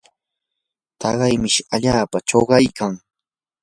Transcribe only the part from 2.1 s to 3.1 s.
chuqaykan.